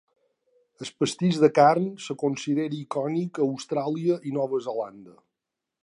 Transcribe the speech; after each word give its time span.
El 0.85 0.89
pastís 1.01 1.37
de 1.43 1.49
carn 1.59 1.85
es 1.91 2.07
considera 2.23 2.79
icònic 2.79 3.41
a 3.43 3.47
Austràlia 3.49 4.21
i 4.31 4.35
Nova 4.41 4.63
Zelanda. 4.71 5.19